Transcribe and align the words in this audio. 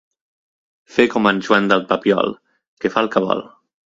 Fer 0.95 1.03
com 1.11 1.29
en 1.31 1.41
Joan 1.47 1.69
del 1.71 1.83
Papiol, 1.91 2.33
que 2.85 2.91
fa 2.95 3.05
el 3.07 3.11
que 3.17 3.23
vol. 3.27 3.45